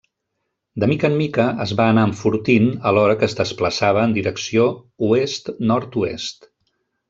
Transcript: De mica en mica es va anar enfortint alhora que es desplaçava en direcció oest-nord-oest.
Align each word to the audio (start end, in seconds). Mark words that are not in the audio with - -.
De 0.83 0.87
mica 0.91 1.09
en 1.11 1.17
mica 1.19 1.45
es 1.65 1.73
va 1.81 1.85
anar 1.93 2.05
enfortint 2.09 2.65
alhora 2.93 3.19
que 3.19 3.29
es 3.29 3.37
desplaçava 3.43 4.07
en 4.09 4.19
direcció 4.19 4.67
oest-nord-oest. 5.13 6.53